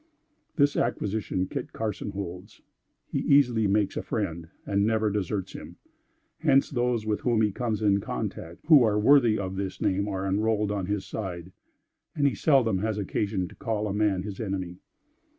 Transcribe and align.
This 0.55 0.75
acquisition 0.75 1.45
Kit 1.45 1.73
Carson 1.73 2.09
holds. 2.09 2.63
He 3.05 3.19
easily 3.19 3.67
makes 3.67 3.95
a 3.95 4.01
friend, 4.01 4.49
and 4.65 4.83
never 4.83 5.11
deserts 5.11 5.53
him; 5.53 5.75
hence, 6.39 6.71
those, 6.71 7.05
with 7.05 7.19
whom 7.19 7.43
he 7.43 7.51
comes 7.51 7.83
in 7.83 7.99
contact, 7.99 8.61
who 8.65 8.81
are 8.81 8.97
worthy 8.99 9.37
of 9.37 9.57
this 9.57 9.79
name, 9.79 10.07
are 10.07 10.25
enrolled 10.25 10.71
on 10.71 10.87
his 10.87 11.05
side; 11.05 11.51
and 12.15 12.25
he 12.25 12.33
seldom 12.33 12.79
has 12.79 12.97
occasion 12.97 13.47
to 13.49 13.53
call 13.55 13.87
a 13.87 13.93
man 13.93 14.23
his 14.23 14.39
enemy. 14.39 14.79